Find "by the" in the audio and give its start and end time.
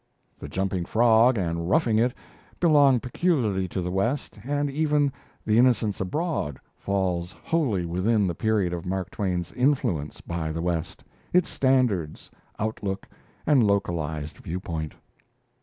10.19-10.59